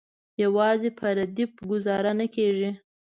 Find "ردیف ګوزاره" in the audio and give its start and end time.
1.17-2.11